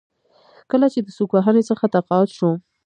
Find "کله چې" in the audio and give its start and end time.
0.71-0.99